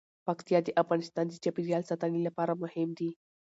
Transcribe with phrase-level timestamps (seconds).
[0.27, 3.11] پکتیا د افغانستان د چاپیریال ساتنې لپاره مهم دي.